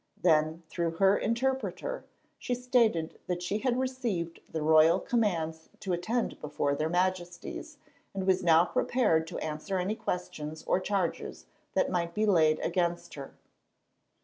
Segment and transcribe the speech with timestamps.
[0.19, 2.05] Then, through her interpreter,
[2.39, 7.77] she stated that she had received the royal commands to attend before their Majesties,
[8.15, 11.45] and was now prepared to answer any questions or charges
[11.75, 13.35] that might be laid against her.